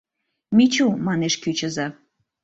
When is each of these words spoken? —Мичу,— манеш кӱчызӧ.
—Мичу,— 0.55 0.87
манеш 1.05 1.33
кӱчызӧ. 1.43 1.87